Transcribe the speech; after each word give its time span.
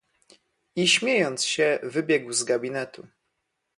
"I 0.75 0.87
śmiejąc 0.87 1.43
się, 1.43 1.79
wybiegł 1.83 2.31
z 2.33 2.43
gabinetu." 2.43 3.07